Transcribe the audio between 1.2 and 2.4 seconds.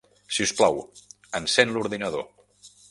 encén l'ordinador.